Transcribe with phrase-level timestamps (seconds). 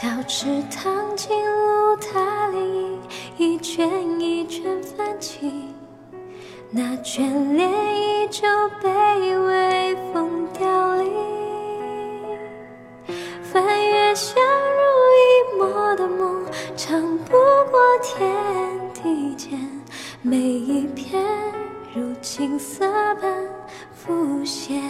[0.00, 3.00] 小池塘进入它涟漪，
[3.36, 5.52] 一圈一圈泛起，
[6.70, 7.18] 那眷
[7.56, 7.68] 恋
[8.00, 8.46] 依旧
[8.80, 8.88] 被
[9.36, 11.12] 微风凋零。
[13.42, 14.80] 翻越相濡
[15.18, 16.46] 以沫的梦，
[16.76, 17.32] 长不
[17.68, 18.32] 过天
[18.94, 19.58] 地间，
[20.22, 21.26] 每一片
[21.92, 22.88] 如青色
[23.20, 23.34] 般
[23.92, 24.80] 浮现。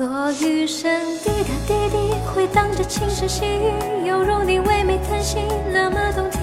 [0.00, 0.90] 落雨声
[1.22, 6.40] 滴答滴滴，回荡着轻声细语，犹如你唯美叹息，那么动听。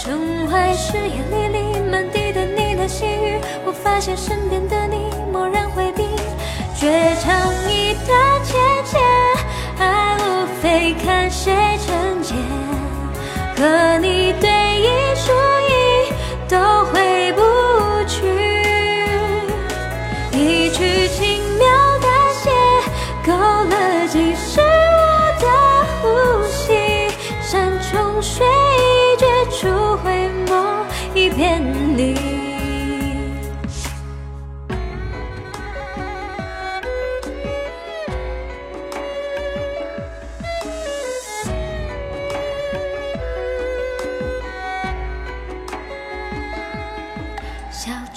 [0.00, 6.04] 城外湿烟沥沥，满地的呢喃细语，我发现身边的你蓦然回避，
[6.76, 9.00] 绝唱一段芊芊，
[9.80, 11.52] 爱无非看谁
[11.84, 12.36] 成茧，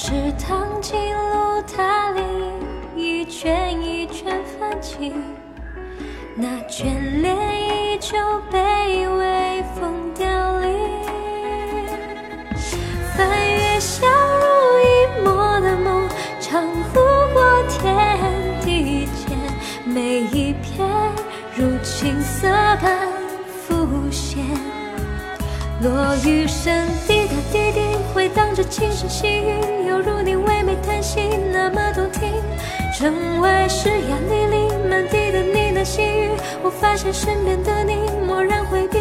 [0.09, 2.23] 池塘进入它涟
[2.95, 5.13] 漪，一圈一圈泛起，
[6.35, 8.17] 那眷恋依旧
[8.49, 10.25] 被微风凋
[10.61, 10.67] 零。
[13.15, 16.09] 翻越相濡以沫的梦，
[16.41, 18.17] 长路过天
[18.65, 19.37] 地间，
[19.85, 20.89] 每一片
[21.55, 22.47] 如青色
[22.81, 23.07] 般
[23.45, 24.43] 浮现。
[25.83, 26.73] 落雨声
[27.07, 27.79] 滴答滴滴，
[28.19, 31.21] 回荡着轻声细语，犹如你唯美叹息，
[31.53, 32.33] 那么动听。
[32.93, 36.29] 城外湿烟沥沥，满地的呢喃细语，
[36.61, 37.95] 我发现身边的你
[38.27, 38.97] 漠然回避，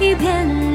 [0.00, 0.67] 一片